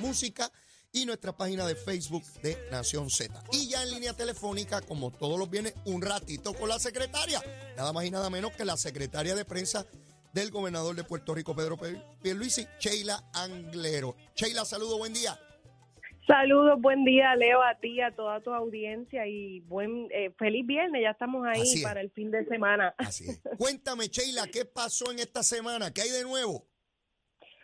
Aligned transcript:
música 0.00 0.50
y 0.92 1.06
nuestra 1.06 1.36
página 1.36 1.66
de 1.66 1.76
Facebook 1.76 2.24
de 2.42 2.56
Nación 2.70 3.10
Z. 3.10 3.42
Y 3.52 3.68
ya 3.68 3.82
en 3.82 3.90
línea 3.90 4.12
telefónica, 4.12 4.80
como 4.80 5.12
todos 5.12 5.38
los 5.38 5.48
viernes, 5.48 5.74
un 5.84 6.02
ratito 6.02 6.52
con 6.54 6.68
la 6.68 6.78
secretaria. 6.78 7.40
Nada 7.76 7.92
más 7.92 8.04
y 8.04 8.10
nada 8.10 8.28
menos 8.30 8.52
que 8.52 8.64
la 8.64 8.76
secretaria 8.76 9.34
de 9.34 9.44
prensa 9.44 9.86
del 10.32 10.50
gobernador 10.50 10.96
de 10.96 11.04
Puerto 11.04 11.34
Rico, 11.34 11.54
Pedro 11.54 11.76
Pierluisi, 12.22 12.66
Sheila 12.78 13.30
Anglero. 13.34 14.16
Sheila, 14.34 14.64
saludo, 14.64 14.98
buen 14.98 15.12
día. 15.12 15.38
Saludos, 16.26 16.80
buen 16.80 17.04
día, 17.04 17.34
Leo, 17.34 17.60
a 17.60 17.74
ti, 17.80 18.00
a 18.00 18.14
toda 18.14 18.40
tu 18.40 18.54
audiencia 18.54 19.26
y 19.26 19.60
buen 19.60 20.06
eh, 20.12 20.32
feliz 20.38 20.64
viernes. 20.64 21.02
Ya 21.02 21.10
estamos 21.10 21.44
ahí 21.44 21.82
para 21.82 22.00
el 22.00 22.10
fin 22.12 22.30
de 22.30 22.44
semana. 22.46 22.94
Así 22.98 23.28
es. 23.28 23.40
Cuéntame, 23.58 24.06
Sheila, 24.06 24.46
¿qué 24.46 24.64
pasó 24.64 25.10
en 25.10 25.18
esta 25.18 25.42
semana? 25.42 25.92
¿Qué 25.92 26.02
hay 26.02 26.10
de 26.10 26.22
nuevo? 26.22 26.69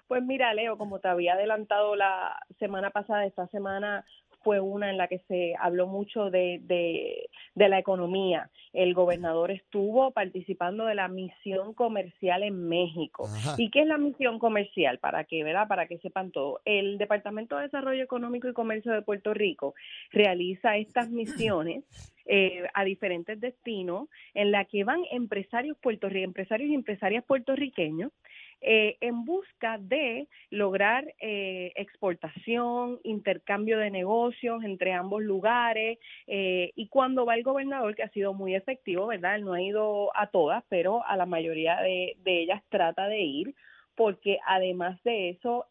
Pues 0.08 0.22
mira, 0.22 0.54
Leo, 0.54 0.78
como 0.78 1.00
te 1.00 1.08
había 1.08 1.34
adelantado 1.34 1.96
la 1.96 2.38
semana 2.58 2.90
pasada, 2.90 3.26
esta 3.26 3.46
semana 3.48 4.04
fue 4.46 4.60
una 4.60 4.90
en 4.90 4.96
la 4.96 5.08
que 5.08 5.18
se 5.26 5.56
habló 5.58 5.88
mucho 5.88 6.30
de, 6.30 6.60
de, 6.62 7.68
la 7.68 7.80
economía. 7.80 8.48
El 8.72 8.94
gobernador 8.94 9.50
estuvo 9.50 10.12
participando 10.12 10.84
de 10.84 10.94
la 10.94 11.08
misión 11.08 11.74
comercial 11.74 12.44
en 12.44 12.68
México. 12.68 13.28
¿Y 13.58 13.70
qué 13.70 13.80
es 13.80 13.88
la 13.88 13.98
misión 13.98 14.38
comercial? 14.38 15.00
Para 15.00 15.24
que, 15.24 15.42
¿verdad? 15.42 15.66
Para 15.66 15.88
que 15.88 15.98
sepan 15.98 16.30
todo. 16.30 16.60
El 16.64 16.96
Departamento 16.96 17.56
de 17.56 17.64
Desarrollo 17.64 18.04
Económico 18.04 18.46
y 18.46 18.52
Comercio 18.52 18.92
de 18.92 19.02
Puerto 19.02 19.34
Rico 19.34 19.74
realiza 20.12 20.76
estas 20.76 21.10
misiones 21.10 21.82
eh, 22.26 22.68
a 22.72 22.84
diferentes 22.84 23.40
destinos 23.40 24.08
en 24.32 24.52
la 24.52 24.64
que 24.64 24.84
van 24.84 25.00
empresarios 25.10 25.76
puertorriqueños, 25.78 26.28
empresarios 26.28 26.70
y 26.70 26.74
empresarias 26.74 27.24
puertorriqueños 27.24 28.12
eh, 28.62 28.96
en 29.00 29.24
busca 29.24 29.78
de 29.78 30.28
lograr 30.50 31.14
eh, 31.20 31.72
exportación, 31.76 32.98
intercambio 33.04 33.78
de 33.78 33.90
negocios 33.90 34.64
entre 34.64 34.92
ambos 34.92 35.22
lugares. 35.22 35.98
Eh, 36.26 36.72
y 36.74 36.88
cuando 36.88 37.26
va 37.26 37.34
el 37.34 37.42
gobernador, 37.42 37.94
que 37.94 38.02
ha 38.02 38.08
sido 38.10 38.34
muy 38.34 38.54
efectivo, 38.54 39.06
¿verdad? 39.06 39.36
Él 39.36 39.44
no 39.44 39.52
ha 39.52 39.62
ido 39.62 40.10
a 40.16 40.28
todas, 40.28 40.64
pero 40.68 41.04
a 41.06 41.16
la 41.16 41.26
mayoría 41.26 41.76
de, 41.76 42.16
ellas 42.24 42.62
trata 42.68 43.08
de 43.08 43.20
ir 43.20 43.54
porque 43.94 44.38
además 44.46 45.02
de 45.04 45.30
eso 45.30 45.64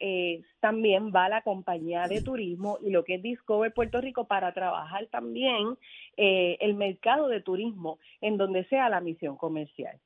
también 0.59 1.11
va 1.13 1.29
la 1.29 1.43
compañía 1.43 2.07
de 2.07 2.23
turismo 2.23 2.79
y 2.81 2.89
lo 2.89 3.03
que 3.03 3.15
es 3.15 3.21
Discover 3.21 3.71
Puerto 3.71 4.01
Rico 4.01 4.25
para 4.25 4.51
trabajar 4.51 5.05
también 5.11 5.77
el 6.17 6.73
mercado 6.73 7.27
de 7.27 7.41
turismo 7.41 7.99
en 8.21 8.37
donde 8.37 8.65
sea 8.65 8.89
la 8.89 8.99
misión 8.99 9.37
comercial. 9.37 9.99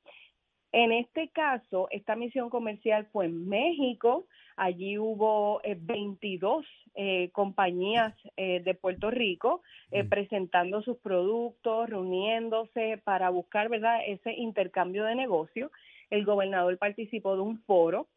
En 0.72 0.92
este 0.92 1.28
caso, 1.28 1.88
esta 1.90 2.14
misión 2.14 2.48
comercial 2.48 3.06
fue 3.12 3.26
en 3.26 3.48
México. 3.48 4.26
Allí 4.56 4.98
hubo 4.98 5.60
22 5.64 6.64
eh, 6.64 6.68
eh, 6.94 7.30
compañías 7.32 8.14
eh, 8.36 8.60
de 8.64 8.74
Puerto 8.74 9.10
Rico 9.10 9.62
mm. 9.90 10.08
presentando 10.08 10.82
sus 10.82 10.98
productos, 10.98 11.90
reuniéndose 11.90 13.00
para 13.02 13.30
buscar, 13.30 13.68
¿verdad?, 13.68 14.00
ese 14.06 14.32
intercambio 14.32 15.04
de 15.04 15.16
negocios. 15.16 15.72
El 16.08 16.24
gobernador 16.24 16.78
participó 16.78 17.34
de 17.34 17.42
un 17.42 17.60
foro 17.62 18.08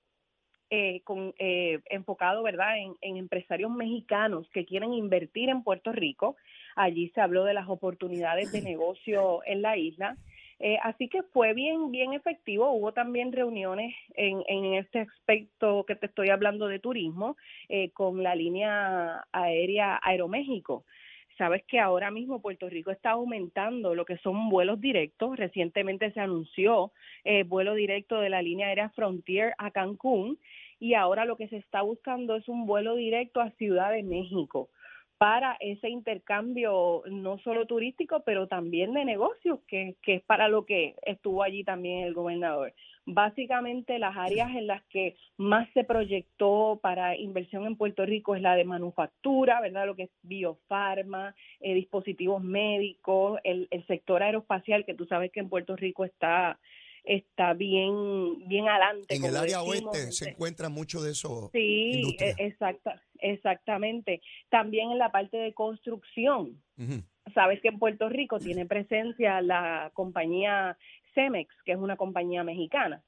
con, 1.04 1.36
enfocado, 1.38 2.42
¿verdad?, 2.42 2.80
en, 2.80 2.96
en 3.02 3.18
empresarios 3.18 3.70
mexicanos 3.70 4.50
que 4.50 4.66
quieren 4.66 4.94
invertir 4.94 5.50
en 5.50 5.64
Puerto 5.64 5.92
Rico. 5.92 6.36
Allí 6.76 7.10
se 7.10 7.22
habló 7.22 7.44
de 7.44 7.54
las 7.54 7.70
oportunidades 7.70 8.52
de 8.52 8.62
negocio 8.64 9.42
en 9.46 9.62
la 9.62 9.78
isla 9.78 10.18
eh, 10.66 10.78
así 10.82 11.10
que 11.10 11.24
fue 11.24 11.54
bien, 11.54 11.92
bien 11.92 12.14
efectivo. 12.14 12.72
Hubo 12.72 12.94
también 12.94 13.34
reuniones 13.34 13.94
en, 14.16 14.44
en 14.48 14.76
este 14.76 15.02
aspecto 15.02 15.84
que 15.86 15.98
te 15.98 16.06
estoy 16.06 16.30
hablando 16.30 16.70
de 16.70 16.80
turismo 16.80 17.36
eh, 17.68 17.90
con 17.90 18.24
la 18.24 18.34
línea 18.34 19.26
aérea 19.34 20.00
Aeroméxico. 20.02 20.86
Sabes 21.38 21.66
que 21.68 21.82
ahora 21.82 22.12
mismo 22.12 22.42
Puerto 22.42 22.70
Rico 22.70 22.92
está 22.92 23.12
aumentando 23.12 23.94
lo 23.94 24.06
que 24.06 24.18
son 24.20 24.48
vuelos 24.48 24.80
directos. 24.80 25.36
Recientemente 25.36 26.14
se 26.14 26.22
anunció 26.22 26.94
eh, 27.26 27.44
vuelo 27.44 27.74
directo 27.74 28.22
de 28.22 28.30
la 28.30 28.42
línea 28.42 28.68
aérea 28.68 28.88
Frontier 28.92 29.54
a 29.58 29.70
Cancún 29.72 30.40
y 30.80 30.94
ahora 30.94 31.26
lo 31.26 31.36
que 31.36 31.50
se 31.50 31.58
está 31.58 31.82
buscando 31.82 32.38
es 32.38 32.48
un 32.48 32.66
vuelo 32.66 32.96
directo 32.96 33.42
a 33.42 33.52
Ciudad 33.52 33.92
de 33.92 34.04
México 34.04 34.70
para 35.24 35.56
ese 35.62 35.88
intercambio 35.88 37.02
no 37.10 37.38
solo 37.46 37.66
turístico, 37.66 38.24
pero 38.26 38.48
también 38.48 38.94
de 38.94 39.06
negocios, 39.06 39.60
que, 39.70 39.96
es 40.06 40.22
para 40.24 40.50
lo 40.50 40.66
que 40.66 40.96
estuvo 41.06 41.44
allí 41.44 41.64
también 41.64 42.04
el 42.04 42.14
gobernador. 42.14 42.74
Básicamente 43.06 44.00
las 44.00 44.18
áreas 44.18 44.50
en 44.50 44.68
las 44.68 44.84
que 44.88 45.16
más 45.38 45.70
se 45.74 45.86
proyectó 45.86 46.78
para 46.84 47.16
inversión 47.16 47.66
en 47.66 47.78
Puerto 47.78 48.06
Rico 48.06 48.36
es 48.36 48.42
la 48.42 48.58
de 48.58 48.66
manufactura, 48.66 49.62
¿verdad? 49.62 49.86
Lo 49.86 49.96
que 49.96 50.04
es 50.04 50.12
biofarma, 50.24 51.34
eh, 51.62 51.74
dispositivos 51.74 52.44
médicos, 52.44 53.40
el, 53.46 53.70
el 53.72 53.88
sector 53.88 54.24
aeroespacial, 54.24 54.84
que 54.84 54.94
tú 54.94 55.06
sabes 55.06 55.32
que 55.32 55.40
en 55.40 55.48
Puerto 55.48 55.78
Rico 55.78 56.04
está 56.04 56.60
está 57.04 57.54
bien 57.54 58.48
bien 58.48 58.68
adelante. 58.68 59.16
En 59.16 59.26
el 59.26 59.36
área 59.36 59.62
oeste 59.62 60.12
se 60.12 60.30
encuentra 60.30 60.70
mucho 60.70 61.02
de 61.02 61.12
eso. 61.12 61.50
Sí, 61.54 62.16
e, 62.20 62.36
exacta, 62.38 63.02
exactamente. 63.20 64.22
También 64.50 64.92
en 64.92 64.98
la 64.98 65.12
parte 65.12 65.38
de 65.38 65.54
construcción. 65.54 66.62
Sabes 67.34 67.62
que 67.62 67.70
en 67.70 67.80
Puerto 67.80 68.10
Rico 68.10 68.40
tiene 68.40 68.66
presencia 68.66 69.42
la 69.42 69.92
compañía 69.94 70.78
Cemex, 71.14 71.54
que 71.66 71.74
es 71.74 71.78
una 71.78 71.96
compañía 71.96 72.44
mexicana. 72.44 73.04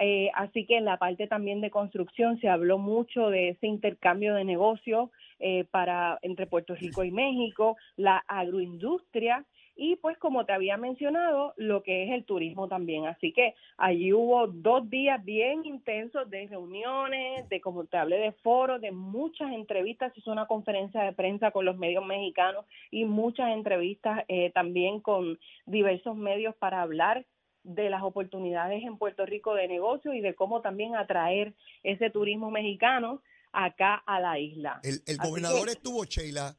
Eh, 0.00 0.30
así 0.34 0.64
que 0.66 0.76
en 0.76 0.84
la 0.84 0.98
parte 0.98 1.26
también 1.26 1.60
de 1.60 1.70
construcción 1.70 2.38
se 2.40 2.48
habló 2.48 2.78
mucho 2.78 3.30
de 3.30 3.50
ese 3.50 3.66
intercambio 3.66 4.34
de 4.34 4.44
negocios 4.44 5.10
eh, 5.40 5.64
para 5.70 6.18
entre 6.22 6.46
Puerto 6.46 6.74
Rico 6.74 7.04
y 7.04 7.10
México, 7.10 7.76
la 7.96 8.18
agroindustria 8.28 9.44
y 9.80 9.94
pues 9.94 10.18
como 10.18 10.44
te 10.44 10.52
había 10.52 10.76
mencionado, 10.76 11.54
lo 11.56 11.84
que 11.84 12.02
es 12.02 12.10
el 12.10 12.24
turismo 12.24 12.66
también. 12.66 13.06
Así 13.06 13.32
que 13.32 13.54
allí 13.76 14.12
hubo 14.12 14.48
dos 14.48 14.90
días 14.90 15.24
bien 15.24 15.64
intensos 15.64 16.28
de 16.28 16.48
reuniones, 16.48 17.48
de 17.48 17.60
como 17.60 17.84
te 17.84 17.96
hablé 17.96 18.16
de 18.18 18.32
foros, 18.32 18.80
de 18.80 18.90
muchas 18.90 19.52
entrevistas, 19.52 20.12
hizo 20.16 20.32
una 20.32 20.48
conferencia 20.48 21.02
de 21.02 21.12
prensa 21.12 21.52
con 21.52 21.64
los 21.64 21.78
medios 21.78 22.04
mexicanos 22.04 22.66
y 22.90 23.04
muchas 23.04 23.52
entrevistas 23.52 24.24
eh, 24.26 24.50
también 24.50 24.98
con 24.98 25.38
diversos 25.64 26.16
medios 26.16 26.56
para 26.56 26.82
hablar 26.82 27.24
de 27.62 27.88
las 27.88 28.02
oportunidades 28.02 28.82
en 28.82 28.98
Puerto 28.98 29.26
Rico 29.26 29.54
de 29.54 29.68
negocio 29.68 30.12
y 30.12 30.20
de 30.20 30.34
cómo 30.34 30.60
también 30.60 30.96
atraer 30.96 31.54
ese 31.84 32.10
turismo 32.10 32.50
mexicano 32.50 33.22
acá 33.52 33.94
a 33.94 34.18
la 34.18 34.40
isla. 34.40 34.80
El, 34.82 35.18
gobernador 35.18 35.68
estuvo, 35.68 36.04
Sheila, 36.04 36.56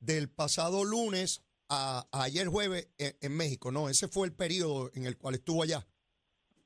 del 0.00 0.30
pasado 0.30 0.84
lunes 0.84 1.44
ayer 2.12 2.46
jueves 2.48 2.88
en, 2.98 3.36
México, 3.36 3.70
¿no? 3.70 3.88
Ese 3.88 4.08
fue 4.08 4.26
el 4.26 4.34
periodo 4.34 4.90
en 4.94 5.06
el 5.06 5.16
cual 5.16 5.34
estuvo 5.34 5.62
allá. 5.62 5.86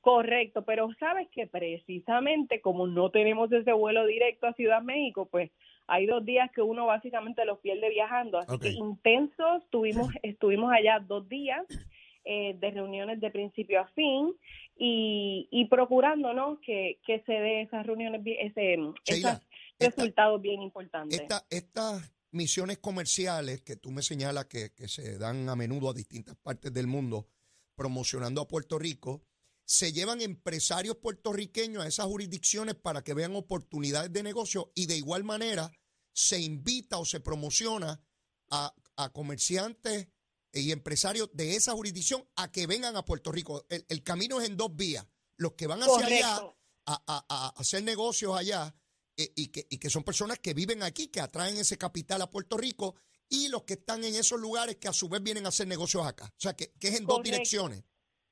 Correcto, 0.01 0.63
pero 0.63 0.87
sabes 0.99 1.27
que 1.31 1.47
precisamente 1.47 2.61
como 2.61 2.87
no 2.87 3.11
tenemos 3.11 3.51
ese 3.51 3.73
vuelo 3.73 4.05
directo 4.05 4.47
a 4.47 4.53
Ciudad 4.53 4.81
México, 4.81 5.27
pues 5.29 5.51
hay 5.87 6.05
dos 6.05 6.23
días 6.25 6.49
que 6.51 6.61
uno 6.61 6.85
básicamente 6.85 7.43
los 7.45 7.59
pierde 7.59 7.89
viajando, 7.89 8.39
así 8.39 8.57
que 8.59 8.69
intensos, 8.69 9.63
tuvimos, 9.69 10.13
estuvimos 10.23 10.71
allá 10.71 10.99
dos 10.99 11.27
días 11.27 11.65
eh, 12.23 12.55
de 12.59 12.71
reuniones 12.71 13.19
de 13.21 13.31
principio 13.31 13.81
a 13.81 13.87
fin 13.89 14.33
y, 14.77 15.47
y 15.49 15.65
procurando 15.67 16.33
¿no? 16.33 16.59
que, 16.61 16.99
que 17.05 17.21
se 17.21 17.31
dé 17.31 17.61
esas 17.61 17.85
reuniones, 17.85 18.21
ese, 18.25 18.77
esos 19.05 19.47
resultados 19.79 20.41
bien 20.41 20.61
importantes. 20.61 21.21
Esta, 21.21 21.43
esta 21.49 22.01
misiones 22.31 22.77
comerciales 22.79 23.61
que 23.61 23.75
tú 23.75 23.91
me 23.91 24.01
señalas 24.01 24.45
que, 24.45 24.71
se 24.87 25.17
dan 25.17 25.47
a 25.49 25.55
menudo 25.55 25.89
a 25.89 25.93
distintas 25.93 26.35
partes 26.37 26.73
del 26.73 26.87
mundo 26.87 27.27
promocionando 27.75 28.41
a 28.41 28.47
Puerto 28.47 28.79
Rico, 28.79 29.23
se 29.65 29.91
llevan 29.91 30.21
empresarios 30.21 30.97
puertorriqueños 30.97 31.83
a 31.83 31.87
esas 31.87 32.05
jurisdicciones 32.05 32.75
para 32.75 33.03
que 33.03 33.13
vean 33.13 33.35
oportunidades 33.35 34.11
de 34.11 34.23
negocio 34.23 34.71
y 34.75 34.85
de 34.85 34.97
igual 34.97 35.23
manera 35.23 35.71
se 36.13 36.39
invita 36.39 36.97
o 36.97 37.05
se 37.05 37.19
promociona 37.19 38.01
a, 38.49 38.73
comerciantes 39.13 40.07
y 40.53 40.71
empresarios 40.71 41.29
de 41.33 41.55
esa 41.55 41.73
jurisdicción 41.73 42.27
a 42.35 42.51
que 42.51 42.65
vengan 42.65 42.95
a 42.95 43.05
Puerto 43.05 43.31
Rico. 43.31 43.65
El, 43.69 44.01
camino 44.01 44.41
es 44.41 44.49
en 44.49 44.57
dos 44.57 44.75
vías. 44.75 45.05
Los 45.35 45.53
que 45.53 45.67
van 45.67 45.83
hacia 45.83 46.05
allá 46.07 46.37
a, 46.87 47.03
a 47.05 47.49
hacer 47.57 47.83
negocios 47.83 48.35
allá 48.35 48.73
y, 49.17 49.47
que, 49.47 49.65
y 49.69 49.79
que 49.79 49.89
son 49.89 50.03
personas 50.03 50.39
que 50.39 50.53
viven 50.53 50.83
aquí, 50.83 51.07
que 51.07 51.19
atraen 51.19 51.57
ese 51.57 51.77
capital 51.77 52.21
a 52.21 52.29
Puerto 52.29 52.57
Rico 52.57 52.95
y 53.29 53.49
los 53.49 53.63
que 53.63 53.73
están 53.73 54.03
en 54.03 54.15
esos 54.15 54.39
lugares 54.39 54.77
que 54.77 54.87
a 54.87 54.93
su 54.93 55.09
vez 55.09 55.21
vienen 55.21 55.45
a 55.45 55.49
hacer 55.49 55.67
negocios 55.67 56.05
acá. 56.05 56.25
O 56.25 56.39
sea, 56.39 56.53
que, 56.53 56.71
es 56.79 56.99
en 56.99 57.05
dos 57.05 57.23
direcciones. 57.23 57.83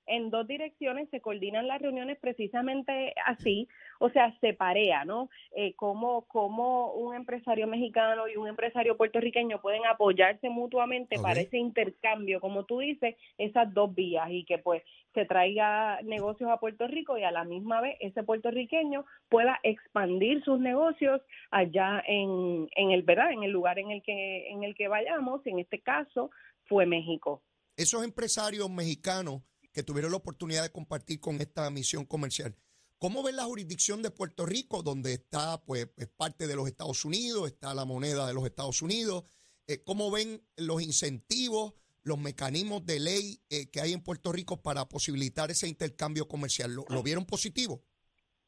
En 0.06 0.30
dos 0.30 0.48
direcciones 0.48 1.10
se 1.10 1.20
coordinan 1.20 1.68
las 1.68 1.82
reuniones 1.82 2.20
precisamente 2.20 3.14
así, 3.26 3.68
o 4.00 4.09
sea, 4.09 4.38
se 4.39 4.53
parea, 4.53 5.06
¿no? 5.06 5.30
Eh, 5.56 5.74
cómo, 5.75 6.25
cómo 6.27 6.94
un 6.94 7.15
empresario 7.15 7.68
mexicano 7.68 8.27
y 8.27 8.38
un 8.38 8.47
empresario 8.47 8.97
puertorriqueño 8.97 9.62
pueden 9.62 9.86
apoyarse 9.86 10.50
mutuamente 10.50 11.18
para 11.19 11.42
ese 11.42 11.57
intercambio, 11.57 12.39
como 12.39 12.65
tú 12.65 12.80
dices, 12.80 13.15
esas 13.38 13.74
dos 13.74 13.94
vías 13.94 14.30
y 14.30 14.45
que 14.45 14.57
pues 14.57 14.83
se 15.13 15.25
traiga 15.25 16.01
negocios 16.03 16.50
a 16.50 16.59
Puerto 16.59 16.88
Rico 16.88 17.18
y 17.18 17.24
a 17.24 17.31
la 17.31 17.45
misma 17.45 17.81
vez 17.81 17.95
ese 18.00 18.24
puertorriqueño 18.24 19.06
pueda 19.30 19.59
expandir 19.63 20.44
sus 20.44 20.59
negocios 20.59 21.21
allá 21.51 22.03
en, 22.06 22.68
en 22.75 22.91
el 22.91 23.03
verdad 23.03 23.31
en 23.31 23.44
el 23.44 23.51
lugar 23.51 23.80
en 23.80 23.91
el 23.91 24.03
que 24.03 24.50
en 24.50 24.63
el 24.63 24.75
que 24.75 24.89
vayamos 24.89 25.45
en 25.45 25.59
este 25.59 25.80
caso 25.80 26.31
fue 26.65 26.86
México 26.86 27.41
esos 27.77 28.03
empresarios 28.03 28.69
mexicanos 28.69 29.41
que 29.74 29.83
tuvieron 29.83 30.12
la 30.12 30.18
oportunidad 30.18 30.63
de 30.63 30.71
compartir 30.71 31.19
con 31.19 31.41
esta 31.41 31.69
misión 31.69 32.06
comercial. 32.06 32.56
¿Cómo 32.97 33.24
ven 33.24 33.36
la 33.36 33.44
jurisdicción 33.44 34.01
de 34.01 34.09
Puerto 34.09 34.45
Rico, 34.45 34.81
donde 34.81 35.13
está 35.13 35.62
pues 35.65 35.89
es 35.97 36.07
parte 36.07 36.47
de 36.47 36.56
los 36.56 36.68
Estados 36.68 37.03
Unidos, 37.03 37.47
está 37.47 37.74
la 37.74 37.86
moneda 37.86 38.25
de 38.25 38.33
los 38.33 38.45
Estados 38.45 38.81
Unidos? 38.81 39.25
Eh, 39.68 39.83
¿Cómo 39.83 40.12
ven 40.12 40.42
los 40.57 40.81
incentivos, 40.81 41.74
los 42.03 42.18
mecanismos 42.19 42.86
de 42.86 43.00
ley 43.00 43.39
eh, 43.50 43.69
que 43.71 43.81
hay 43.81 43.94
en 43.94 44.03
Puerto 44.03 44.31
Rico 44.31 44.62
para 44.62 44.86
posibilitar 44.86 45.51
ese 45.51 45.68
intercambio 45.68 46.27
comercial? 46.27 46.71
¿Lo, 46.74 47.03
vieron 47.03 47.25
positivo? 47.25 47.83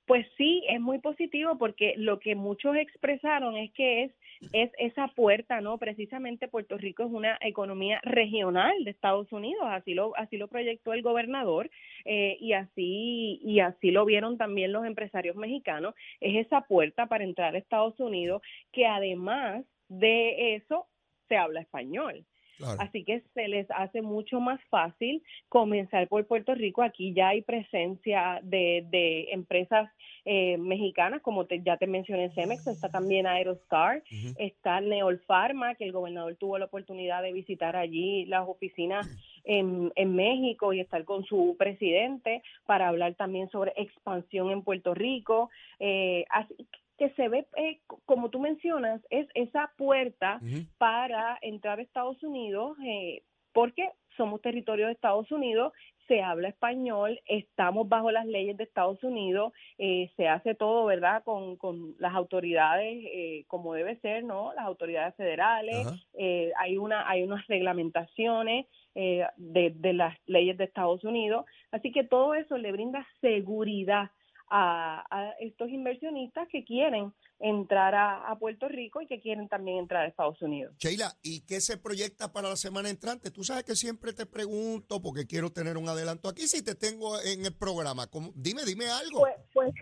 Pues 0.05 0.25
sí, 0.38 0.63
es 0.69 0.79
muy 0.79 1.00
positivo 1.00 1.57
porque 1.57 1.93
lo 1.97 2.19
que 2.19 2.35
muchos 2.35 2.77
expresaron 2.77 3.57
es 3.57 3.73
que 3.73 4.05
es 4.05 4.11
es 4.54 4.72
esa 4.78 5.07
puerta, 5.10 5.62
¿no? 5.62 5.78
Precisamente 5.78 6.48
Puerto 6.48 6.78
Rico 6.78 7.04
es 7.04 7.12
una 7.12 7.38
economía 7.42 8.00
regional 8.04 8.84
de 8.84 8.92
Estados 8.92 9.31
Unidos, 9.31 9.63
así 9.69 9.94
lo 9.94 10.16
así 10.18 10.38
lo 10.38 10.48
proyectó 10.48 10.94
el 10.94 11.01
gobernador 11.01 11.69
eh, 12.06 12.38
y 12.39 12.54
así 12.54 13.39
y 13.44 13.60
así 13.60 13.92
lo 13.92 14.06
vieron 14.06 14.38
también 14.38 14.72
los 14.72 14.86
empresarios 14.86 15.36
mexicanos. 15.36 15.95
Es 16.19 16.45
esa 16.45 16.62
puerta 16.62 17.07
para 17.07 17.24
entrar 17.24 17.56
a 17.56 17.57
Estados 17.57 18.00
Unidos 18.00 18.42
que 18.72 18.86
además 18.86 19.66
de 19.89 20.56
eso 20.56 20.88
se 21.28 21.38
habla 21.38 21.62
español. 21.62 22.25
Así 22.80 23.04
que 23.04 23.24
se 23.33 23.48
les 23.48 23.69
hace 23.71 24.01
mucho 24.01 24.39
más 24.39 24.59
fácil 24.69 25.24
comenzar 25.50 26.07
por 26.07 26.25
Puerto 26.25 26.56
Rico. 26.56 26.81
Aquí 26.81 27.13
ya 27.13 27.30
hay 27.30 27.42
presencia 27.42 28.39
de, 28.44 28.86
de 28.89 29.31
empresas 29.31 29.89
eh, 30.25 30.57
mexicanas, 30.57 31.21
como 31.21 31.48
ya 31.48 31.77
te 31.77 31.88
mencioné, 31.88 32.31
Cemex, 32.31 32.68
está 32.68 32.89
también 32.89 33.27
Aerostar, 33.27 34.04
está 34.38 34.81
Neol 34.81 35.19
Pharma, 35.25 35.75
que 35.75 35.86
el 35.86 35.94
gobernador 35.94 36.36
tuvo 36.36 36.57
la 36.57 36.65
oportunidad 36.65 37.21
de 37.24 37.31
visitar 37.31 37.75
allí 37.75 38.25
las 38.25 38.48
oficinas 38.48 39.07
en, 39.45 39.92
en 39.95 40.15
México 40.15 40.74
y 40.74 40.81
estar 40.81 41.06
con 41.06 41.24
su 41.24 41.56
presidente 41.57 42.44
para 42.65 42.89
hablar 42.89 43.15
también 43.15 43.50
sobre 43.50 43.71
expansión 43.77 44.51
en 44.51 44.63
Puerto 44.63 44.94
Rico. 44.94 45.50
Eh, 45.80 46.25
así 46.30 46.56
que 46.57 46.87
se 47.15 47.29
ve, 47.29 47.47
eh, 47.55 47.79
como 48.05 48.29
tú 48.29 48.39
mencionas, 48.39 49.01
es 49.09 49.27
esa 49.35 49.71
puerta 49.77 50.39
para 50.77 51.38
entrar 51.41 51.79
a 51.79 51.81
Estados 51.81 52.21
Unidos, 52.23 52.77
eh, 52.83 53.23
porque 53.53 53.89
somos 54.17 54.41
territorio 54.41 54.88
de 54.88 54.94
Estados 54.94 55.31
Unidos, 55.31 55.73
se 56.07 56.21
habla 56.21 56.47
español, 56.47 57.19
estamos 57.25 57.88
bajo 57.88 58.11
las 58.11 58.25
leyes 58.25 58.57
de 58.57 58.63
Estados 58.63 59.03
Unidos, 59.03 59.53
eh, 59.77 60.09
se 60.15 60.27
hace 60.27 60.55
todo, 60.55 60.85
¿verdad?, 60.85 61.23
con, 61.23 61.57
con 61.57 61.95
las 61.99 62.15
autoridades 62.15 63.03
eh, 63.11 63.43
como 63.47 63.73
debe 63.73 63.97
ser, 64.00 64.23
¿no? 64.23 64.53
Las 64.53 64.65
autoridades 64.65 65.15
federales, 65.15 65.88
eh, 66.13 66.51
hay, 66.57 66.77
una, 66.77 67.07
hay 67.09 67.23
unas 67.23 67.45
reglamentaciones 67.47 68.65
de, 68.95 69.73
de 69.75 69.93
las 69.93 70.17
leyes 70.25 70.57
de 70.57 70.63
Estados 70.63 71.03
Unidos, 71.03 71.45
así 71.71 71.91
que 71.91 72.03
todo 72.03 72.33
eso 72.33 72.57
le 72.57 72.71
brinda 72.71 73.05
seguridad 73.21 74.09
a, 74.49 75.33
estos 75.39 75.69
inversionistas 75.69 76.47
que 76.49 76.63
quieren 76.63 77.13
entrar 77.39 77.94
a, 77.95 78.35
Puerto 78.39 78.67
Rico 78.67 79.01
y 79.01 79.07
que 79.07 79.19
quieren 79.19 79.47
también 79.47 79.77
entrar 79.79 80.05
a 80.05 80.07
Estados 80.07 80.41
Unidos. 80.41 80.75
Sheila, 80.79 81.11
¿y 81.23 81.41
qué 81.41 81.59
se 81.59 81.77
proyecta 81.77 82.31
para 82.31 82.49
la 82.49 82.55
semana 82.55 82.89
entrante? 82.89 83.31
Tú 83.31 83.44
sabes 83.44 83.63
que 83.63 83.75
siempre 83.75 84.13
te 84.13 84.25
pregunto 84.25 85.01
porque 85.01 85.25
quiero 85.25 85.51
tener 85.51 85.77
un 85.77 85.89
adelanto 85.89 86.29
aquí 86.29 86.47
si 86.47 86.63
te 86.63 86.75
tengo 86.75 87.19
en 87.21 87.45
el 87.45 87.55
programa. 87.55 88.07
Dime, 88.35 88.63
dime 88.65 88.85
algo. 88.85 89.19
Pues, 89.21 89.35
pues 89.53 89.73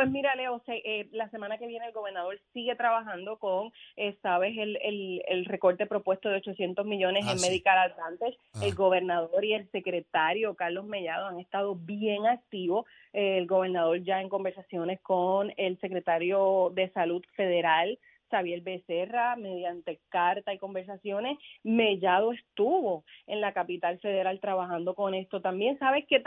pues 0.00 0.12
mira, 0.12 0.34
Leo, 0.34 0.62
eh, 0.66 1.08
la 1.12 1.28
semana 1.28 1.58
que 1.58 1.66
viene 1.66 1.84
el 1.84 1.92
gobernador 1.92 2.40
sigue 2.54 2.74
trabajando 2.74 3.38
con, 3.38 3.70
eh, 3.96 4.16
sabes, 4.22 4.56
el, 4.56 4.78
el, 4.82 5.44
recorte 5.44 5.84
propuesto 5.84 6.30
de 6.30 6.36
800 6.36 6.86
millones 6.86 7.26
ah, 7.28 7.32
en 7.32 7.40
Medical 7.42 7.76
Advantage. 7.76 8.38
El 8.62 8.74
gobernador 8.74 9.44
y 9.44 9.52
el 9.52 9.70
secretario 9.70 10.54
Carlos 10.54 10.86
Mellado 10.86 11.26
han 11.26 11.38
estado 11.38 11.74
bien 11.74 12.26
activos. 12.26 12.86
Eh, 13.12 13.36
el 13.36 13.46
gobernador 13.46 14.02
ya 14.02 14.22
en 14.22 14.30
conversaciones 14.30 15.00
con 15.02 15.52
el 15.58 15.78
secretario 15.80 16.72
de 16.74 16.88
Salud 16.92 17.22
Federal, 17.36 17.98
Xavier 18.30 18.62
Becerra, 18.62 19.36
mediante 19.36 20.00
carta 20.08 20.54
y 20.54 20.58
conversaciones, 20.58 21.36
Mellado 21.62 22.32
estuvo 22.32 23.04
en 23.26 23.42
la 23.42 23.52
capital 23.52 23.98
federal 23.98 24.40
trabajando 24.40 24.94
con 24.94 25.14
esto. 25.14 25.42
También 25.42 25.78
sabes 25.78 26.06
que 26.06 26.22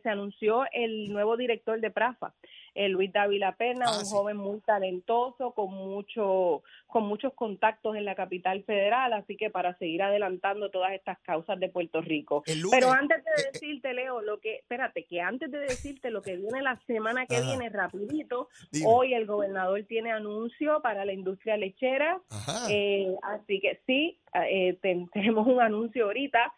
se 0.00 0.08
anunció 0.08 0.64
el 0.72 1.12
nuevo 1.12 1.36
director 1.36 1.80
de 1.80 1.90
PRAFA, 1.90 2.34
eh, 2.74 2.88
Luis 2.88 3.12
Dávila 3.12 3.56
Pena, 3.56 3.86
ah, 3.88 3.98
un 3.98 4.04
joven 4.04 4.36
muy 4.36 4.60
talentoso, 4.60 5.52
con 5.52 5.72
mucho, 5.72 6.62
con 6.86 7.04
muchos 7.06 7.34
contactos 7.34 7.96
en 7.96 8.04
la 8.04 8.14
capital 8.14 8.62
federal, 8.64 9.12
así 9.12 9.36
que 9.36 9.50
para 9.50 9.76
seguir 9.78 10.02
adelantando 10.02 10.70
todas 10.70 10.92
estas 10.92 11.18
causas 11.20 11.58
de 11.58 11.68
Puerto 11.68 12.00
Rico. 12.00 12.42
Pero 12.70 12.90
antes 12.92 13.24
de 13.24 13.30
eh, 13.30 13.34
eh, 13.44 13.50
decirte, 13.52 13.94
Leo, 13.94 14.20
lo 14.20 14.38
que, 14.40 14.56
espérate, 14.56 15.04
que 15.04 15.20
antes 15.20 15.50
de 15.50 15.58
decirte 15.58 16.10
lo 16.10 16.22
que 16.22 16.36
viene 16.36 16.62
la 16.62 16.80
semana 16.86 17.26
que 17.26 17.40
viene, 17.40 17.68
rapidito, 17.68 18.48
hoy 18.84 19.14
el 19.14 19.26
gobernador 19.26 19.82
tiene 19.84 20.12
anuncio 20.12 20.80
para 20.82 21.04
la 21.04 21.12
industria 21.12 21.56
lechera, 21.56 22.20
así 22.36 23.60
que 23.60 23.80
sí, 23.86 24.18
tenemos 25.12 25.46
un 25.46 25.60
anuncio 25.60 26.04
ahorita, 26.04 26.52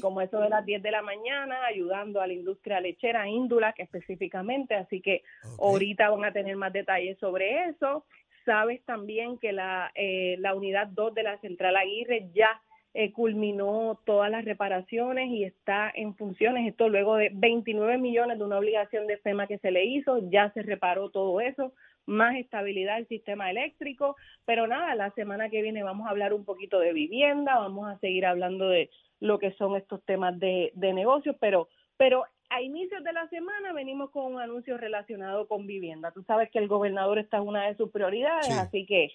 como 0.00 0.20
eso 0.20 0.38
de 0.40 0.48
las 0.48 0.64
10 0.64 0.82
de 0.82 0.90
la 0.90 1.02
mañana, 1.02 1.64
ayudando 1.66 2.20
a 2.20 2.26
la 2.26 2.32
industria 2.32 2.80
lechera, 2.80 3.28
Índula, 3.28 3.72
que 3.72 3.82
específicamente, 3.82 4.74
así 4.74 5.00
que 5.00 5.22
Ahorita 5.58 6.10
van 6.10 6.24
a 6.24 6.32
tener 6.32 6.56
más 6.56 6.72
detalles 6.72 7.18
sobre 7.18 7.68
eso. 7.68 8.04
Sabes 8.44 8.84
también 8.84 9.38
que 9.38 9.52
la, 9.52 9.90
eh, 9.94 10.36
la 10.38 10.54
unidad 10.54 10.86
2 10.88 11.14
de 11.14 11.22
la 11.22 11.38
Central 11.38 11.76
Aguirre 11.76 12.28
ya 12.34 12.60
eh, 12.98 13.12
culminó 13.12 14.00
todas 14.06 14.30
las 14.30 14.46
reparaciones 14.46 15.28
y 15.28 15.44
está 15.44 15.92
en 15.94 16.14
funciones. 16.14 16.66
Esto 16.66 16.88
luego 16.88 17.16
de 17.16 17.30
29 17.30 17.98
millones 17.98 18.38
de 18.38 18.44
una 18.44 18.56
obligación 18.56 19.06
de 19.06 19.18
FEMA 19.18 19.46
que 19.46 19.58
se 19.58 19.70
le 19.70 19.84
hizo, 19.84 20.30
ya 20.30 20.50
se 20.52 20.62
reparó 20.62 21.10
todo 21.10 21.40
eso, 21.42 21.74
más 22.06 22.36
estabilidad 22.36 22.96
del 22.96 23.06
sistema 23.06 23.50
eléctrico. 23.50 24.16
Pero 24.46 24.66
nada, 24.66 24.94
la 24.94 25.10
semana 25.10 25.50
que 25.50 25.60
viene 25.60 25.82
vamos 25.82 26.06
a 26.06 26.10
hablar 26.10 26.32
un 26.32 26.46
poquito 26.46 26.78
de 26.78 26.94
vivienda, 26.94 27.58
vamos 27.58 27.86
a 27.86 27.98
seguir 27.98 28.24
hablando 28.24 28.70
de 28.70 28.88
lo 29.20 29.38
que 29.38 29.50
son 29.52 29.76
estos 29.76 30.02
temas 30.04 30.38
de, 30.38 30.72
de 30.74 30.94
negocios, 30.94 31.36
pero, 31.38 31.68
pero 31.96 32.24
a 32.48 32.62
inicios 32.62 33.02
de 33.02 33.12
la 33.12 33.28
semana 33.28 33.72
venimos 33.72 34.10
con 34.10 34.34
un 34.34 34.40
anuncio 34.40 34.76
relacionado 34.76 35.48
con 35.48 35.66
vivienda. 35.66 36.12
Tú 36.12 36.22
sabes 36.24 36.48
que 36.52 36.58
el 36.58 36.68
gobernador 36.68 37.18
está 37.18 37.38
en 37.38 37.48
una 37.48 37.66
de 37.66 37.76
sus 37.76 37.90
prioridades, 37.90 38.50
así 38.50 38.86
que 38.86 39.10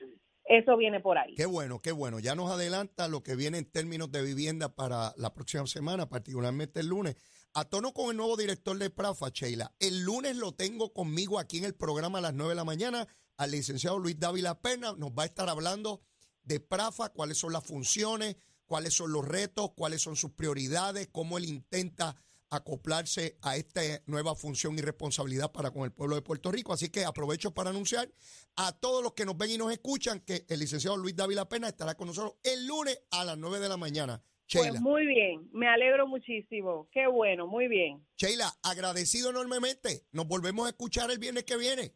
eso 0.46 0.76
viene 0.76 1.00
por 1.00 1.18
ahí. 1.18 1.36
Qué 1.36 1.46
bueno, 1.46 1.80
qué 1.82 1.92
bueno. 1.92 2.20
Ya 2.20 2.36
nos 2.36 2.52
adelanta 2.52 3.08
lo 3.08 3.24
que 3.24 3.36
viene 3.36 3.58
en 3.58 3.72
términos 3.72 4.12
de 4.12 4.22
vivienda 4.22 4.76
para 4.76 5.14
la 5.16 5.34
próxima 5.34 5.66
semana, 5.66 6.10
particularmente 6.10 6.82
el 6.82 6.88
lunes. 6.88 7.16
A 7.54 7.66
tono 7.66 7.94
con 7.94 8.12
el 8.12 8.18
nuevo 8.18 8.36
director 8.36 8.78
de 8.78 8.90
Prafa, 8.90 9.30
Sheila. 9.30 9.72
El 9.80 10.04
lunes 10.04 10.36
lo 10.36 10.54
tengo 10.54 10.94
conmigo 10.94 11.40
aquí 11.40 11.58
en 11.58 11.66
el 11.66 11.76
programa 11.76 12.20
a 12.20 12.22
las 12.22 12.34
9 12.34 12.52
de 12.52 12.56
la 12.56 12.64
mañana 12.64 13.08
al 13.38 13.52
licenciado 13.52 14.00
Luis 14.00 14.20
Dávila 14.20 14.62
Pena. 14.62 14.94
Nos 14.98 15.12
va 15.12 15.24
a 15.24 15.26
estar 15.26 15.50
hablando 15.50 16.02
de 16.44 16.60
Prafa, 16.60 17.10
cuáles 17.10 17.38
son 17.38 17.54
las 17.54 17.66
funciones, 17.66 18.36
cuáles 18.66 18.94
son 18.94 19.12
los 19.12 19.28
retos, 19.28 19.72
cuáles 19.76 20.02
son 20.02 20.16
sus 20.16 20.32
prioridades, 20.32 21.10
cómo 21.12 21.38
él 21.38 21.46
intenta 21.46 22.16
acoplarse 22.52 23.38
a 23.42 23.56
esta 23.56 23.82
nueva 24.06 24.36
función 24.36 24.78
y 24.78 24.82
responsabilidad 24.82 25.52
para 25.52 25.72
con 25.72 25.84
el 25.84 25.92
pueblo 25.92 26.16
de 26.16 26.22
Puerto 26.22 26.52
Rico. 26.52 26.74
Así 26.74 26.90
que 26.90 27.06
aprovecho 27.06 27.54
para 27.54 27.72
anunciar 27.72 28.10
a 28.58 28.78
todos 28.78 29.02
los 29.02 29.14
que 29.14 29.26
nos 29.26 29.38
ven 29.38 29.52
y 29.52 29.58
nos 29.58 29.72
escuchan 29.72 30.20
que 30.20 30.46
el 30.48 30.60
licenciado 30.60 30.98
Luis 30.98 31.16
Dávila 31.16 31.50
Pena 31.50 31.68
estará 31.68 31.96
con 31.96 32.08
nosotros 32.08 32.36
el 32.44 32.68
lunes 32.68 33.02
a 33.12 33.26
las 33.26 33.38
9 33.38 33.60
de 33.60 33.70
la 33.70 33.78
mañana. 33.78 34.22
Pues 34.54 34.82
muy 34.82 35.06
bien, 35.06 35.50
me 35.54 35.68
alegro 35.70 36.08
muchísimo. 36.08 36.90
Qué 36.92 37.08
bueno, 37.08 37.48
muy 37.48 37.70
bien. 37.70 38.06
Sheila, 38.18 38.52
agradecido 38.64 39.30
enormemente. 39.30 40.04
Nos 40.12 40.28
volvemos 40.28 40.66
a 40.66 40.70
escuchar 40.70 41.10
el 41.10 41.20
viernes 41.20 41.46
que 41.46 41.56
viene. 41.56 41.94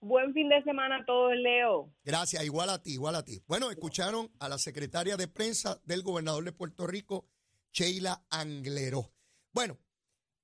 Buen 0.00 0.32
fin 0.32 0.48
de 0.48 0.62
semana 0.62 0.98
a 0.98 1.04
todos, 1.04 1.34
Leo. 1.34 1.92
Gracias, 2.04 2.44
igual 2.44 2.70
a 2.70 2.80
ti, 2.80 2.92
igual 2.92 3.16
a 3.16 3.24
ti. 3.24 3.42
Bueno, 3.46 3.70
escucharon 3.70 4.30
a 4.38 4.48
la 4.48 4.56
secretaria 4.56 5.16
de 5.16 5.26
prensa 5.26 5.80
del 5.84 6.02
gobernador 6.02 6.44
de 6.44 6.52
Puerto 6.52 6.86
Rico, 6.86 7.26
Sheila 7.72 8.24
Angleró. 8.30 9.10
Bueno, 9.52 9.78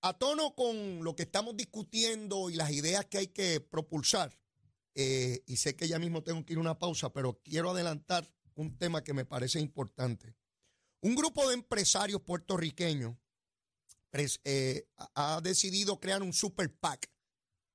a 0.03 0.19
tono 0.19 0.55
con 0.55 1.05
lo 1.05 1.15
que 1.15 1.23
estamos 1.23 1.57
discutiendo 1.57 2.51
y 2.51 2.55
las 2.55 2.71
ideas 2.71 3.07
que 3.07 3.19
hay 3.19 3.27
que 3.29 3.61
propulsar, 3.61 4.39
eh, 4.95 5.43
y 5.47 5.57
sé 5.57 5.77
que 5.77 5.89
ya 5.89 5.99
mismo 5.99 6.23
tengo 6.23 6.45
que 6.45 6.55
ir 6.55 6.59
a 6.59 6.63
una 6.63 6.79
pausa, 6.79 7.13
pero 7.13 7.41
quiero 7.43 7.71
adelantar 7.71 8.31
un 8.55 8.77
tema 8.79 9.05
que 9.05 9.13
me 9.13 9.25
parece 9.25 9.61
importante. 9.61 10.35
Un 11.01 11.15
grupo 11.15 11.47
de 11.49 11.55
empresarios 11.55 12.23
puertorriqueños 12.23 13.17
eh, 14.45 14.89
ha 15.15 15.41
decidido 15.43 16.01
crear 16.01 16.23
un 16.23 16.33
super 16.33 16.75
PAC 16.75 17.11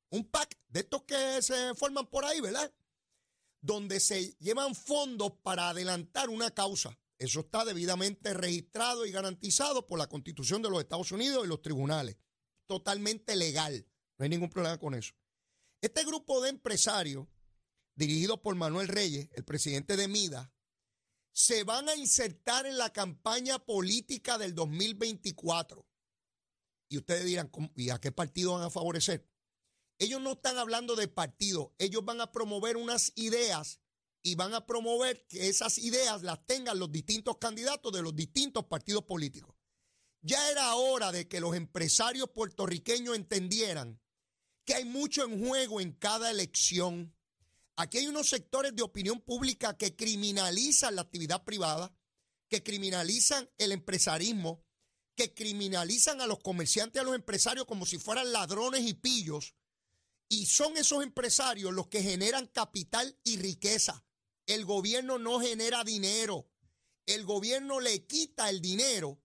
Un 0.10 0.26
PAC 0.26 0.58
de 0.70 0.80
estos 0.80 1.04
que 1.04 1.42
se 1.42 1.76
forman 1.76 2.08
por 2.08 2.26
ahí, 2.26 2.42
¿verdad? 2.42 2.74
Donde 3.62 4.00
se 4.00 4.34
llevan 4.40 4.74
fondos 4.74 5.34
para 5.44 5.70
adelantar 5.70 6.30
una 6.30 6.50
causa. 6.50 6.98
Eso 7.22 7.42
está 7.42 7.64
debidamente 7.66 8.34
registrado 8.34 9.06
y 9.06 9.12
garantizado 9.12 9.86
por 9.86 10.00
la 10.00 10.08
Constitución 10.08 10.64
de 10.64 10.72
los 10.72 10.80
Estados 10.80 11.12
Unidos 11.12 11.46
y 11.46 11.48
los 11.48 11.62
tribunales. 11.62 12.18
Totalmente 12.66 13.36
legal. 13.36 13.86
No 14.18 14.24
hay 14.24 14.30
ningún 14.30 14.50
problema 14.50 14.80
con 14.80 14.96
eso. 14.96 15.14
Este 15.82 16.04
grupo 16.04 16.42
de 16.42 16.50
empresarios, 16.50 17.28
dirigido 17.94 18.42
por 18.42 18.56
Manuel 18.56 18.88
Reyes, 18.88 19.30
el 19.34 19.46
presidente 19.46 19.98
de 19.98 20.08
MIDA, 20.08 20.52
se 21.32 21.64
van 21.64 21.90
a 21.90 21.96
insertar 21.96 22.66
en 22.66 22.80
la 22.80 22.92
campaña 22.92 23.60
política 23.60 24.40
del 24.40 24.56
2024. 24.56 25.88
Y 26.90 26.98
ustedes 26.98 27.24
dirán, 27.24 27.52
¿y 27.76 27.92
a 27.92 28.02
qué 28.02 28.12
partido 28.12 28.54
van 28.54 28.64
a 28.64 28.72
favorecer? 28.72 29.30
Ellos 30.00 30.22
no 30.22 30.32
están 30.32 30.58
hablando 30.58 30.96
de 30.96 31.08
partido, 31.08 31.76
ellos 31.78 32.04
van 32.04 32.20
a 32.20 32.32
promover 32.32 32.78
unas 32.78 33.14
ideas 33.14 33.80
y 34.24 34.36
van 34.36 34.54
a 34.54 34.66
promover 34.66 35.26
que 35.28 35.50
esas 35.50 35.78
ideas 35.78 36.24
las 36.24 36.46
tengan 36.46 36.80
los 36.80 36.92
distintos 36.92 37.38
candidatos 37.38 37.92
de 37.92 38.02
los 38.02 38.16
distintos 38.16 38.66
partidos 38.66 39.04
políticos. 39.04 39.56
Ya 40.22 40.50
era 40.52 40.76
hora 40.76 41.12
de 41.12 41.28
que 41.28 41.40
los 41.40 41.56
empresarios 41.56 42.30
puertorriqueños 42.30 43.16
entendieran 43.16 44.00
que 44.66 44.76
hay 44.76 44.86
mucho 44.86 45.24
en 45.24 45.46
juego 45.46 45.82
en 45.82 45.94
cada 45.94 46.30
elección 46.30 47.16
Aquí 47.82 47.98
hay 47.98 48.08
unos 48.08 48.30
sectores 48.30 48.76
de 48.76 48.84
opinión 48.84 49.22
pública 49.22 49.76
que 49.76 49.96
criminalizan 49.96 50.96
la 50.96 51.02
actividad 51.02 51.44
privada, 51.44 51.92
que 52.48 52.62
criminalizan 52.62 53.50
el 53.58 53.72
empresarismo, 53.72 54.64
que 55.16 55.34
criminalizan 55.34 56.22
a 56.22 56.28
los 56.28 56.40
comerciantes 56.40 57.02
a 57.02 57.06
los 57.06 57.16
empresarios 57.16 57.66
como 57.66 57.88
si 57.88 57.98
fueran 57.98 58.32
ladrones 58.32 58.82
y 58.82 58.94
pillos. 58.94 59.56
Y 60.30 60.46
son 60.46 60.78
esos 60.78 61.02
empresarios 61.04 61.74
los 61.74 61.88
que 61.88 62.04
generan 62.04 62.46
capital 62.46 63.18
y 63.24 63.38
riqueza. 63.38 64.06
El 64.52 64.66
gobierno 64.66 65.18
no 65.18 65.40
genera 65.40 65.86
dinero. 65.86 66.46
El 67.06 67.24
gobierno 67.24 67.80
le 67.80 68.06
quita 68.06 68.50
el 68.50 68.60
dinero 68.60 69.18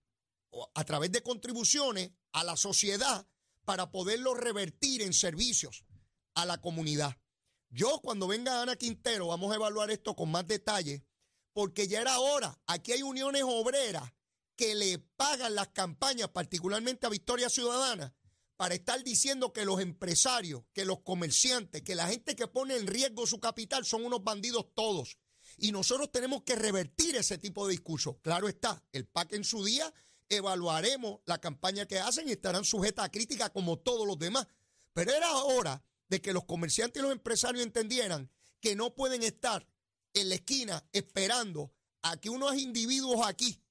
a 0.72 0.84
través 0.84 1.10
de 1.10 1.20
contribuciones 1.20 2.12
a 2.30 2.44
la 2.44 2.56
sociedad 2.56 3.26
para 3.64 3.90
poderlo 3.90 4.34
revertir 4.34 5.02
en 5.02 5.12
servicios 5.12 5.84
a 6.34 6.46
la 6.46 6.60
comunidad. 6.60 7.18
Yo 7.70 7.98
cuando 8.04 8.28
venga 8.28 8.62
Ana 8.62 8.76
Quintero 8.76 9.26
vamos 9.26 9.50
a 9.50 9.56
evaluar 9.56 9.90
esto 9.90 10.14
con 10.14 10.30
más 10.30 10.46
detalle, 10.46 11.04
porque 11.52 11.88
ya 11.88 12.02
era 12.02 12.20
hora. 12.20 12.60
Aquí 12.68 12.92
hay 12.92 13.02
uniones 13.02 13.42
obreras 13.44 14.12
que 14.54 14.76
le 14.76 15.00
pagan 15.00 15.56
las 15.56 15.68
campañas, 15.70 16.28
particularmente 16.28 17.04
a 17.04 17.10
Victoria 17.10 17.50
Ciudadana, 17.50 18.14
para 18.56 18.74
estar 18.74 19.02
diciendo 19.04 19.52
que 19.52 19.64
los 19.64 19.80
empresarios, 19.80 20.62
que 20.72 20.84
los 20.84 21.00
comerciantes, 21.00 21.82
que 21.82 21.94
la 21.94 22.08
gente 22.08 22.34
que 22.34 22.48
pone 22.48 22.76
en 22.76 22.86
riesgo 22.86 23.26
su 23.26 23.38
capital 23.38 23.84
son 23.84 24.04
unos 24.04 24.24
bandidos 24.24 24.66
todos. 24.74 25.18
Y 25.58 25.72
nosotros 25.72 26.10
tenemos 26.10 26.42
que 26.42 26.56
revertir 26.56 27.16
ese 27.16 27.38
tipo 27.38 27.66
de 27.66 27.72
discurso. 27.72 28.18
Claro 28.20 28.48
está, 28.48 28.82
el 28.92 29.06
PAC 29.06 29.34
en 29.34 29.44
su 29.44 29.64
día 29.64 29.92
evaluaremos 30.28 31.20
la 31.26 31.38
campaña 31.38 31.86
que 31.86 31.98
hacen 31.98 32.28
y 32.28 32.32
estarán 32.32 32.64
sujetas 32.64 33.04
a 33.04 33.10
crítica 33.10 33.50
como 33.50 33.78
todos 33.78 34.06
los 34.06 34.18
demás. 34.18 34.46
Pero 34.92 35.12
era 35.12 35.34
hora 35.36 35.84
de 36.08 36.20
que 36.20 36.32
los 36.32 36.44
comerciantes 36.44 37.00
y 37.00 37.02
los 37.02 37.12
empresarios 37.12 37.64
entendieran 37.64 38.30
que 38.60 38.74
no 38.74 38.94
pueden 38.94 39.22
estar 39.22 39.68
en 40.14 40.28
la 40.30 40.36
esquina 40.36 40.84
esperando 40.92 41.72
a 42.02 42.16
que 42.16 42.30
unos 42.30 42.56
individuos 42.56 43.26
aquí 43.26 43.62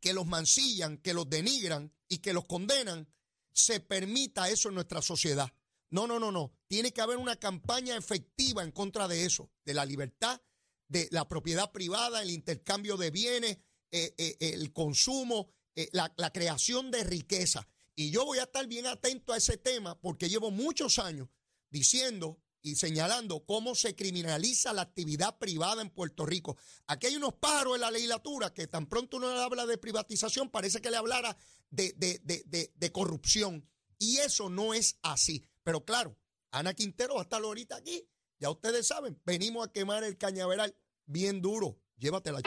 que 0.00 0.12
los 0.12 0.26
mancillan, 0.26 0.98
que 0.98 1.14
los 1.14 1.28
denigran 1.28 1.92
y 2.08 2.18
que 2.18 2.32
los 2.32 2.46
condenan, 2.46 3.08
se 3.56 3.80
permita 3.80 4.48
eso 4.50 4.68
en 4.68 4.74
nuestra 4.74 5.00
sociedad. 5.00 5.50
No, 5.90 6.06
no, 6.06 6.20
no, 6.20 6.30
no. 6.30 6.52
Tiene 6.68 6.92
que 6.92 7.00
haber 7.00 7.16
una 7.16 7.36
campaña 7.36 7.96
efectiva 7.96 8.62
en 8.62 8.70
contra 8.70 9.08
de 9.08 9.24
eso, 9.24 9.50
de 9.64 9.72
la 9.72 9.86
libertad, 9.86 10.40
de 10.88 11.08
la 11.10 11.26
propiedad 11.26 11.72
privada, 11.72 12.22
el 12.22 12.30
intercambio 12.30 12.96
de 12.96 13.10
bienes, 13.10 13.58
eh, 13.90 14.14
eh, 14.18 14.36
el 14.40 14.72
consumo, 14.72 15.48
eh, 15.74 15.88
la, 15.92 16.12
la 16.18 16.32
creación 16.32 16.90
de 16.90 17.02
riqueza. 17.04 17.66
Y 17.94 18.10
yo 18.10 18.26
voy 18.26 18.38
a 18.38 18.42
estar 18.42 18.66
bien 18.66 18.86
atento 18.86 19.32
a 19.32 19.38
ese 19.38 19.56
tema 19.56 19.98
porque 19.98 20.28
llevo 20.28 20.50
muchos 20.50 20.98
años 20.98 21.28
diciendo 21.70 22.38
y 22.66 22.74
señalando 22.74 23.44
cómo 23.44 23.76
se 23.76 23.94
criminaliza 23.94 24.72
la 24.72 24.82
actividad 24.82 25.38
privada 25.38 25.82
en 25.82 25.88
Puerto 25.88 26.26
Rico. 26.26 26.56
Aquí 26.88 27.06
hay 27.06 27.14
unos 27.14 27.34
pájaros 27.34 27.76
en 27.76 27.82
la 27.82 27.92
legislatura 27.92 28.52
que 28.52 28.66
tan 28.66 28.86
pronto 28.86 29.18
uno 29.18 29.28
habla 29.28 29.66
de 29.66 29.78
privatización, 29.78 30.50
parece 30.50 30.80
que 30.80 30.90
le 30.90 30.96
hablara 30.96 31.36
de, 31.70 31.92
de, 31.94 32.92
corrupción. 32.92 33.64
Y 34.00 34.16
eso 34.16 34.50
no 34.50 34.74
es 34.74 34.98
así. 35.02 35.44
Pero 35.62 35.84
claro, 35.84 36.18
Ana 36.50 36.74
Quintero 36.74 37.14
va 37.14 37.20
a 37.20 37.22
estar 37.22 37.40
ahorita 37.40 37.76
aquí. 37.76 38.04
Ya 38.40 38.50
ustedes 38.50 38.88
saben, 38.88 39.16
venimos 39.24 39.68
a 39.68 39.72
quemar 39.72 40.02
el 40.02 40.18
cañaveral 40.18 40.76
bien 41.06 41.40
duro. 41.40 41.78
Llévatela. 41.98 42.40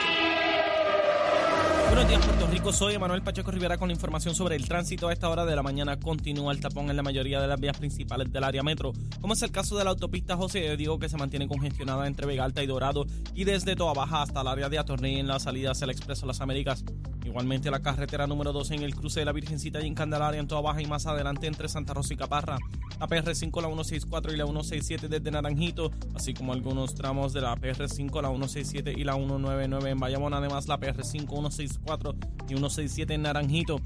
Buenos 1.90 2.08
días, 2.08 2.24
Puerto 2.24 2.46
Rico. 2.46 2.72
Soy 2.72 2.94
Emanuel 2.94 3.20
Pacheco 3.20 3.50
Rivera 3.50 3.76
con 3.76 3.90
información 3.90 4.32
sobre 4.36 4.54
el 4.54 4.68
tránsito. 4.68 5.08
A 5.08 5.12
esta 5.12 5.28
hora 5.28 5.44
de 5.44 5.56
la 5.56 5.64
mañana 5.64 5.98
continúa 5.98 6.52
el 6.52 6.60
tapón 6.60 6.88
en 6.88 6.96
la 6.96 7.02
mayoría 7.02 7.40
de 7.40 7.48
las 7.48 7.58
vías 7.58 7.76
principales 7.76 8.30
del 8.32 8.44
área 8.44 8.62
metro, 8.62 8.92
como 9.20 9.32
es 9.32 9.42
el 9.42 9.50
caso 9.50 9.76
de 9.76 9.82
la 9.82 9.90
autopista 9.90 10.36
José 10.36 10.76
Diego, 10.76 11.00
que 11.00 11.08
se 11.08 11.16
mantiene 11.16 11.48
congestionada 11.48 12.06
entre 12.06 12.26
Vega 12.26 12.44
Alta 12.44 12.62
y 12.62 12.68
Dorado 12.68 13.06
y 13.34 13.42
desde 13.42 13.74
Toa 13.74 13.92
Baja 13.92 14.22
hasta 14.22 14.40
el 14.40 14.46
área 14.46 14.68
de 14.68 14.78
Atorney 14.78 15.18
en 15.18 15.26
la 15.26 15.40
salida 15.40 15.72
hacia 15.72 15.86
el 15.86 15.90
Expreso 15.90 16.26
Las 16.26 16.40
Américas. 16.40 16.84
Igualmente 17.24 17.70
la 17.70 17.80
carretera 17.80 18.26
número 18.26 18.52
12 18.52 18.76
en 18.76 18.82
el 18.82 18.94
cruce 18.94 19.20
de 19.20 19.26
la 19.26 19.32
Virgencita 19.32 19.80
y 19.80 19.86
en 19.86 19.94
Candelaria 19.94 20.40
en 20.40 20.48
Toa 20.48 20.60
Baja 20.60 20.80
y 20.82 20.86
más 20.86 21.06
adelante 21.06 21.46
entre 21.46 21.68
Santa 21.68 21.94
Rosa 21.94 22.14
y 22.14 22.16
Caparra. 22.16 22.58
La 22.98 23.06
PR5, 23.06 23.62
la 23.62 23.68
164 23.68 24.32
y 24.32 24.36
la 24.36 24.44
167 24.44 25.08
desde 25.08 25.30
Naranjito, 25.30 25.90
así 26.14 26.34
como 26.34 26.52
algunos 26.52 26.94
tramos 26.94 27.32
de 27.32 27.42
la 27.42 27.54
PR5, 27.56 28.22
la 28.22 28.28
167 28.28 28.94
y 28.96 29.04
la 29.04 29.14
199 29.14 29.90
en 29.90 29.98
Bayamón. 29.98 30.34
Además 30.34 30.66
la 30.66 30.78
PR5, 30.78 31.28
164 31.28 32.14
y 32.44 32.48
167 32.48 33.14
en 33.14 33.22
Naranjito. 33.22 33.80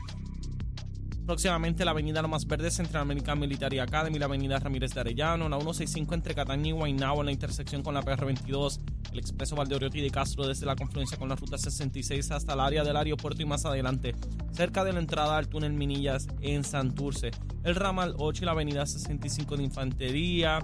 Próximamente 1.26 1.86
la 1.86 1.92
avenida 1.92 2.20
Lomas 2.20 2.46
Verdes 2.46 2.78
entre 2.80 2.98
American 2.98 3.40
Military 3.40 3.78
Academy 3.78 4.18
la 4.18 4.26
avenida 4.26 4.58
Ramírez 4.58 4.92
de 4.92 5.00
Arellano, 5.00 5.48
la 5.48 5.56
165 5.56 6.14
entre 6.14 6.34
Cataña 6.34 6.68
y 6.68 6.72
Guaynabo 6.72 7.20
en 7.20 7.26
la 7.26 7.32
intersección 7.32 7.82
con 7.82 7.94
la 7.94 8.02
PR22, 8.02 8.78
el 9.14 9.20
expreso 9.20 9.54
Valdeoriotti 9.54 10.00
de 10.00 10.10
Castro 10.10 10.46
desde 10.46 10.66
la 10.66 10.74
confluencia 10.74 11.16
con 11.16 11.28
la 11.28 11.36
ruta 11.36 11.56
66 11.56 12.32
hasta 12.32 12.52
el 12.52 12.60
área 12.60 12.82
del 12.82 12.96
aeropuerto 12.96 13.40
y 13.42 13.44
más 13.44 13.64
adelante, 13.64 14.14
cerca 14.50 14.82
de 14.82 14.92
la 14.92 14.98
entrada 14.98 15.38
al 15.38 15.48
túnel 15.48 15.72
Minillas 15.72 16.26
en 16.40 16.64
Santurce, 16.64 17.30
el 17.62 17.76
ramal 17.76 18.14
8 18.18 18.42
y 18.42 18.46
la 18.46 18.52
avenida 18.52 18.84
65 18.84 19.56
de 19.56 19.62
Infantería, 19.62 20.58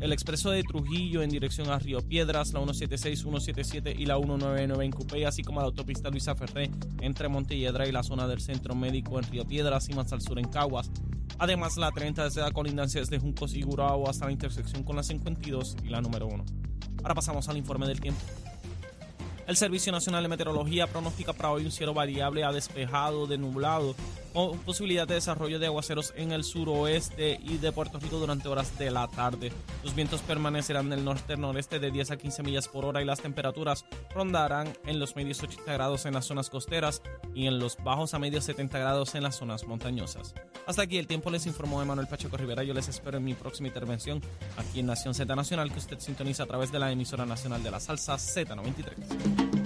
el 0.00 0.12
expreso 0.12 0.50
de 0.50 0.64
Trujillo 0.64 1.22
en 1.22 1.30
dirección 1.30 1.70
a 1.70 1.78
Río 1.78 2.00
Piedras, 2.00 2.52
la 2.52 2.58
176, 2.58 3.20
177 3.20 3.94
y 3.96 4.06
la 4.06 4.16
199 4.16 4.84
en 4.84 4.90
Cupey, 4.90 5.24
así 5.24 5.42
como 5.42 5.60
la 5.60 5.66
autopista 5.66 6.10
Luisa 6.10 6.34
Ferré 6.34 6.72
entre 7.00 7.28
Montelledra 7.28 7.86
y 7.86 7.92
la 7.92 8.02
zona 8.02 8.26
del 8.26 8.40
Centro 8.40 8.74
Médico 8.74 9.20
en 9.20 9.30
Río 9.30 9.44
Piedras 9.44 9.88
y 9.88 9.94
más 9.94 10.12
al 10.12 10.20
sur 10.20 10.40
en 10.40 10.48
Caguas. 10.48 10.90
Además, 11.38 11.76
la 11.76 11.92
30 11.92 12.24
desde 12.24 12.40
la 12.40 12.50
colindancia 12.50 13.00
desde 13.00 13.20
Juncos 13.20 13.54
y 13.54 13.62
Gurao 13.62 14.08
hasta 14.08 14.26
la 14.26 14.32
intersección 14.32 14.82
con 14.82 14.96
la 14.96 15.04
52 15.04 15.76
y 15.84 15.88
la 15.88 16.00
número 16.00 16.26
1. 16.26 16.63
Ahora 17.04 17.16
pasamos 17.16 17.50
al 17.50 17.58
informe 17.58 17.86
del 17.86 18.00
tiempo. 18.00 18.20
El 19.46 19.58
Servicio 19.58 19.92
Nacional 19.92 20.22
de 20.22 20.28
Meteorología 20.30 20.86
pronostica 20.86 21.34
para 21.34 21.50
hoy 21.50 21.66
un 21.66 21.70
cielo 21.70 21.92
variable 21.92 22.44
a 22.44 22.50
despejado, 22.50 23.26
de 23.26 23.36
nublado, 23.36 23.94
posibilidad 24.34 25.06
de 25.06 25.14
desarrollo 25.14 25.58
de 25.58 25.66
aguaceros 25.66 26.12
en 26.16 26.32
el 26.32 26.44
suroeste 26.44 27.38
y 27.42 27.58
de 27.58 27.72
Puerto 27.72 28.00
Rico 28.00 28.18
durante 28.18 28.48
horas 28.48 28.76
de 28.78 28.90
la 28.90 29.06
tarde. 29.08 29.52
Los 29.82 29.94
vientos 29.94 30.20
permanecerán 30.22 30.90
del 30.90 31.04
norte-noreste 31.04 31.78
de 31.78 31.90
10 31.90 32.10
a 32.10 32.16
15 32.16 32.42
millas 32.42 32.68
por 32.68 32.84
hora 32.84 33.00
y 33.00 33.04
las 33.04 33.20
temperaturas 33.20 33.84
rondarán 34.12 34.76
en 34.86 34.98
los 34.98 35.14
medios 35.14 35.42
80 35.42 35.72
grados 35.72 36.04
en 36.04 36.14
las 36.14 36.26
zonas 36.26 36.50
costeras 36.50 37.00
y 37.34 37.46
en 37.46 37.58
los 37.58 37.76
bajos 37.82 38.14
a 38.14 38.18
medios 38.18 38.44
70 38.44 38.78
grados 38.78 39.14
en 39.14 39.22
las 39.22 39.36
zonas 39.36 39.66
montañosas. 39.66 40.34
Hasta 40.66 40.82
aquí 40.82 40.98
el 40.98 41.06
tiempo 41.06 41.30
les 41.30 41.46
informó 41.46 41.80
Emanuel 41.80 42.08
Pacheco 42.08 42.36
Rivera. 42.36 42.64
Yo 42.64 42.74
les 42.74 42.88
espero 42.88 43.18
en 43.18 43.24
mi 43.24 43.34
próxima 43.34 43.68
intervención 43.68 44.20
aquí 44.56 44.80
en 44.80 44.86
Nación 44.86 45.14
Z 45.14 45.34
Nacional 45.34 45.70
que 45.70 45.78
usted 45.78 46.00
sintoniza 46.00 46.42
a 46.42 46.46
través 46.46 46.72
de 46.72 46.78
la 46.78 46.90
emisora 46.90 47.24
nacional 47.24 47.62
de 47.62 47.70
la 47.70 47.80
salsa 47.80 48.14
Z93. 48.14 49.63